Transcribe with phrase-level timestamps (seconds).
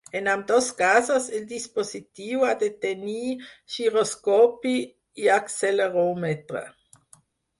[0.17, 3.27] En ambdós casos el dispositiu ha de tenir
[3.75, 4.73] giroscopi
[5.25, 6.65] i acceleròmetre.